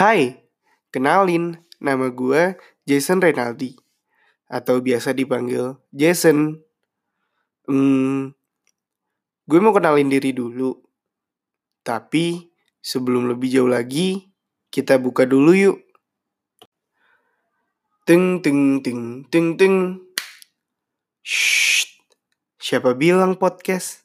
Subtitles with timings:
[0.00, 0.48] Hai,
[0.88, 2.56] kenalin, nama gue
[2.88, 3.76] Jason Renaldi
[4.48, 6.56] Atau biasa dipanggil Jason.
[7.68, 8.32] Hmm,
[9.44, 10.72] gue mau kenalin diri dulu
[11.84, 12.48] Tapi
[12.80, 14.32] sebelum lebih jauh lagi,
[14.72, 15.84] kita buka dulu yuk.
[18.08, 20.00] Ting ting ting ting ting
[21.20, 21.84] Shh,
[22.56, 23.99] siapa bilang podcast?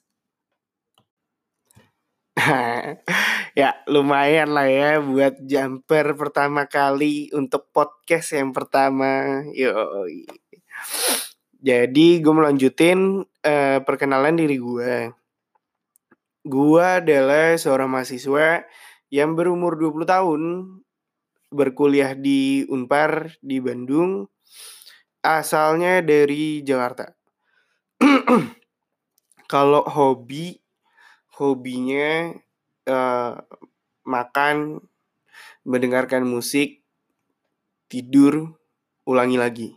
[3.60, 9.42] ya lumayan lah ya buat jumper pertama kali untuk podcast yang pertama.
[9.52, 10.26] Yoi.
[11.66, 15.10] Jadi gue melanjutin uh, perkenalan diri gue.
[16.46, 18.70] Gue adalah seorang mahasiswa
[19.10, 20.42] yang berumur 20 tahun,
[21.50, 24.30] berkuliah di Unpar di Bandung,
[25.26, 27.18] asalnya dari Jakarta.
[29.52, 30.65] Kalau hobi
[31.36, 32.32] hobinya
[32.88, 33.36] uh,
[34.08, 34.80] makan,
[35.68, 36.86] mendengarkan musik,
[37.92, 38.56] tidur,
[39.04, 39.70] ulangi lagi.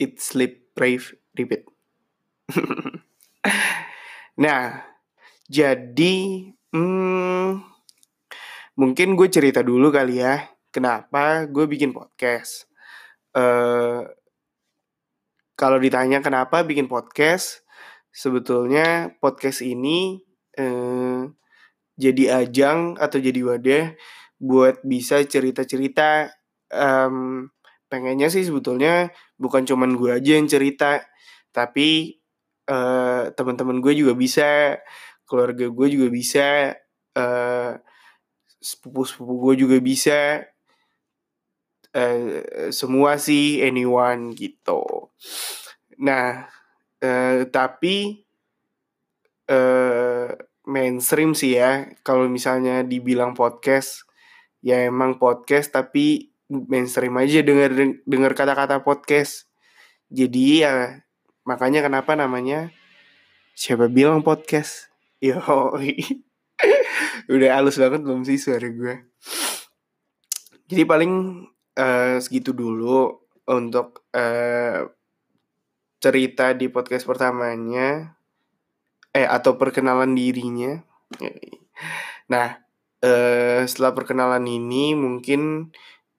[0.00, 0.96] Eat, sleep, pray,
[1.36, 1.68] repeat.
[4.42, 4.82] nah,
[5.46, 6.14] jadi
[6.72, 7.60] hmm,
[8.80, 12.66] mungkin gue cerita dulu kali ya, kenapa gue bikin podcast.
[13.36, 14.08] Uh,
[15.54, 17.62] kalau ditanya kenapa bikin podcast,
[18.10, 21.22] sebetulnya podcast ini eh,
[21.96, 23.84] jadi ajang atau jadi wadah
[24.42, 26.34] buat bisa cerita-cerita
[26.72, 27.46] um,
[27.86, 31.04] pengennya sih sebetulnya bukan cuman gue aja yang cerita
[31.52, 32.18] tapi
[32.66, 34.80] uh, teman-teman gue juga bisa
[35.28, 36.74] keluarga gue juga bisa
[37.14, 37.72] uh,
[38.58, 40.48] sepupu-sepupu gue juga bisa
[41.94, 42.26] uh,
[42.72, 45.12] semua sih anyone gitu.
[46.00, 46.48] Nah
[47.04, 48.24] uh, tapi
[49.52, 50.32] uh,
[50.64, 51.92] mainstream sih ya.
[52.00, 54.08] Kalau misalnya dibilang podcast
[54.64, 57.76] ya emang podcast tapi mainstream aja dengar
[58.08, 59.44] dengar kata-kata podcast.
[60.08, 61.04] Jadi ya
[61.44, 62.72] makanya kenapa namanya
[63.52, 64.88] siapa bilang podcast?
[65.22, 65.38] Yo
[67.30, 68.94] udah halus banget belum sih suara gue
[70.66, 71.44] jadi paling
[71.76, 73.12] uh, segitu dulu
[73.44, 74.88] untuk uh,
[76.00, 78.16] cerita di podcast pertamanya
[79.22, 80.82] eh atau perkenalan dirinya.
[82.26, 82.58] Nah,
[82.98, 85.70] eh, setelah perkenalan ini mungkin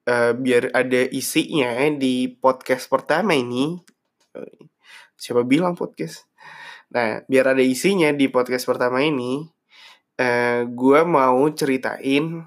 [0.08, 3.76] eh, biar ada isinya di podcast pertama ini.
[5.14, 6.24] Siapa bilang podcast?
[6.92, 9.42] Nah, biar ada isinya di podcast pertama ini,
[10.20, 12.44] eh, gue mau ceritain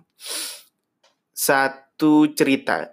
[1.33, 2.89] satu cerita.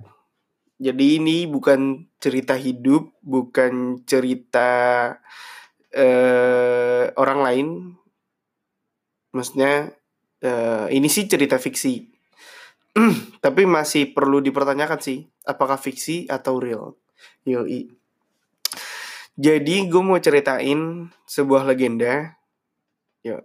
[0.75, 4.69] Jadi ini bukan cerita hidup, bukan cerita
[5.97, 7.69] uh, orang lain.
[9.34, 9.94] Maksudnya
[10.43, 12.10] uh, ini sih cerita fiksi.
[13.44, 16.94] Tapi masih perlu dipertanyakan sih apakah fiksi atau real?
[17.47, 17.91] Yoi.
[19.34, 22.38] Jadi gue mau ceritain sebuah legenda.
[23.26, 23.43] Ya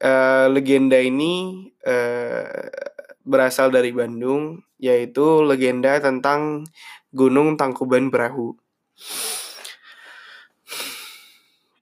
[0.00, 2.68] uh, legenda ini uh,
[3.22, 6.64] berasal dari Bandung yaitu legenda tentang
[7.12, 8.56] Gunung Tangkuban Perahu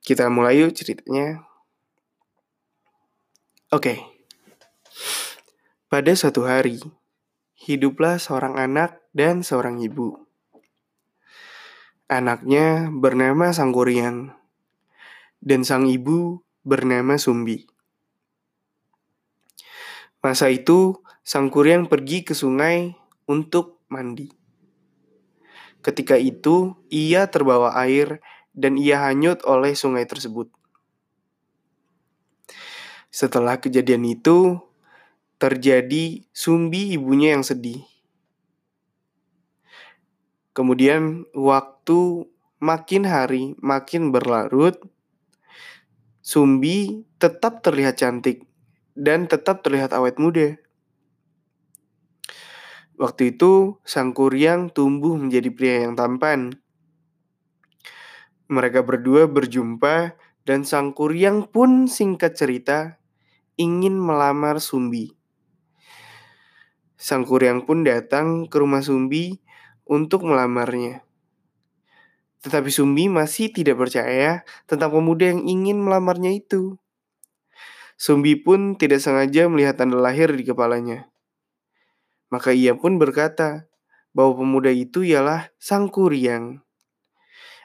[0.08, 1.44] kita mulai yuk ceritanya.
[3.68, 4.00] Oke.
[5.92, 6.80] Pada suatu hari,
[7.60, 10.16] hiduplah seorang anak dan seorang ibu.
[12.08, 14.32] Anaknya bernama Sangkuriang,
[15.44, 17.68] dan sang ibu bernama Sumbi.
[20.24, 22.96] Masa itu, Sangkuriang pergi ke sungai
[23.28, 24.32] untuk mandi.
[25.84, 28.24] Ketika itu, ia terbawa air
[28.58, 30.50] dan ia hanyut oleh sungai tersebut.
[33.08, 34.58] Setelah kejadian itu,
[35.38, 37.86] terjadi Sumbi ibunya yang sedih.
[40.50, 42.26] Kemudian waktu
[42.58, 44.82] makin hari makin berlarut,
[46.18, 48.42] Sumbi tetap terlihat cantik
[48.98, 50.58] dan tetap terlihat awet muda.
[52.98, 56.58] Waktu itu, sang kuryang tumbuh menjadi pria yang tampan
[58.48, 60.16] mereka berdua berjumpa
[60.48, 62.96] dan sang kuryang pun singkat cerita
[63.60, 65.12] ingin melamar Sumbi.
[66.96, 69.36] Sang kuryang pun datang ke rumah Sumbi
[69.84, 71.04] untuk melamarnya.
[72.40, 76.80] Tetapi Sumbi masih tidak percaya tentang pemuda yang ingin melamarnya itu.
[78.00, 81.12] Sumbi pun tidak sengaja melihat tanda lahir di kepalanya.
[82.32, 83.68] Maka ia pun berkata
[84.16, 86.64] bahwa pemuda itu ialah sang kuryang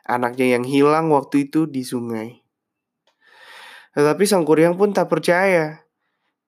[0.04, 2.44] anaknya yang hilang waktu itu di sungai.
[3.94, 5.86] Tetapi sang kuryang pun tak percaya.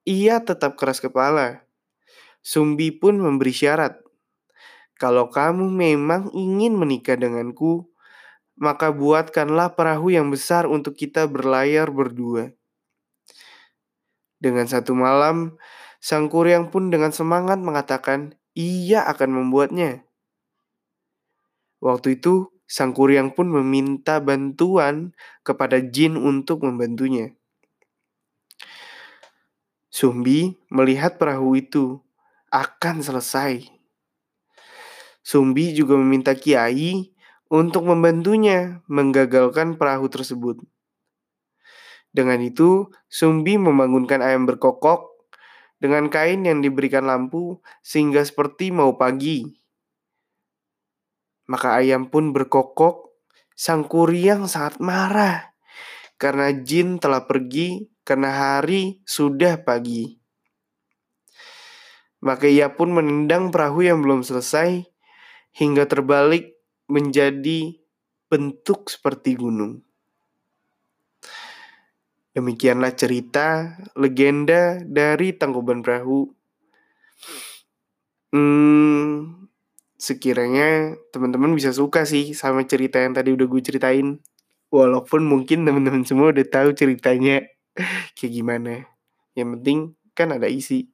[0.06, 1.66] Ia tetap keras kepala.
[2.46, 4.02] Sumbi pun memberi syarat.
[4.96, 7.90] Kalau kamu memang ingin menikah denganku,
[8.56, 12.56] maka buatkanlah perahu yang besar untuk kita berlayar berdua.
[14.40, 15.60] Dengan satu malam,
[16.00, 20.08] sang kuryang pun dengan semangat mengatakan ia akan membuatnya.
[21.84, 25.14] Waktu itu, sang kuryang pun meminta bantuan
[25.46, 27.34] kepada jin untuk membantunya.
[29.94, 32.04] Sumbi melihat perahu itu
[32.52, 33.64] akan selesai.
[35.24, 37.16] Sumbi juga meminta Kiai
[37.48, 40.60] untuk membantunya menggagalkan perahu tersebut.
[42.16, 45.16] Dengan itu, Sumbi membangunkan ayam berkokok
[45.80, 49.65] dengan kain yang diberikan lampu sehingga seperti mau pagi.
[51.46, 53.14] Maka ayam pun berkokok,
[53.56, 55.56] sang kuryang sangat marah
[56.16, 60.16] karena jin telah pergi karena hari sudah pagi.
[62.26, 64.82] Maka ia pun menendang perahu yang belum selesai
[65.54, 66.58] hingga terbalik
[66.90, 67.78] menjadi
[68.28, 69.86] bentuk seperti gunung.
[72.36, 76.28] Demikianlah cerita legenda dari Tangkuban Perahu.
[78.36, 79.45] Hmm,
[80.06, 84.22] sekiranya teman-teman bisa suka sih sama cerita yang tadi udah gue ceritain.
[84.70, 87.42] Walaupun mungkin teman-teman semua udah tahu ceritanya
[88.18, 88.86] kayak gimana.
[89.34, 89.80] Yang penting
[90.14, 90.94] kan ada isi.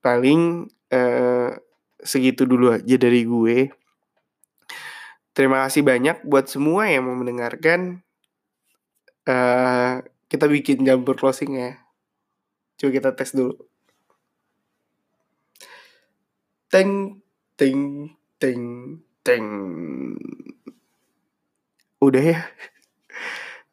[0.00, 1.52] Paling uh,
[2.00, 3.68] segitu dulu aja dari gue.
[5.36, 8.00] Terima kasih banyak buat semua yang mau mendengarkan.
[9.28, 10.00] Uh,
[10.32, 11.84] kita bikin jumper closing ya.
[12.80, 13.60] Coba kita tes dulu.
[16.72, 17.23] Teng,
[17.54, 18.10] teng,
[18.42, 19.46] teng, teng.
[22.02, 22.40] Udah ya.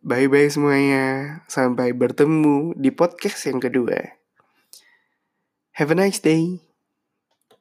[0.02, 1.06] Bye-bye semuanya.
[1.46, 4.18] Sampai bertemu di podcast yang kedua.
[5.78, 6.71] Have a nice day.